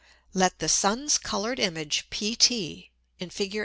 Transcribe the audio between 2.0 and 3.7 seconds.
PT [in _Fig.